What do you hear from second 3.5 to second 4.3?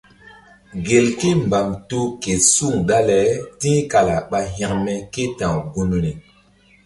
ti̧h kala